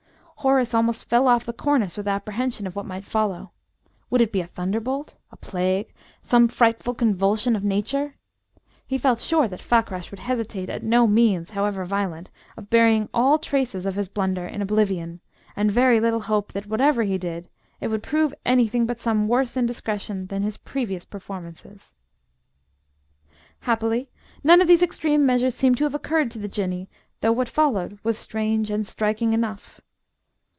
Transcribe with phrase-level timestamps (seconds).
[0.41, 3.51] Horace almost fell off the cornice with apprehension of what might follow.
[4.09, 5.93] Would it be a thunderbolt, a plague,
[6.23, 8.15] some frightful convulsion of Nature?
[8.87, 13.37] He felt sure that Fakrash would hesitate at no means, however violent, of burying all
[13.37, 15.19] traces of his blunder in oblivion,
[15.55, 17.47] and very little hope that, whatever he did,
[17.79, 21.93] it would prove anything but some worse indiscretion than his previous performances.
[23.59, 24.09] Happily
[24.43, 26.89] none of these extreme measures seemed to have occurred to the Jinnee,
[27.19, 29.79] though what followed was strange and striking enough.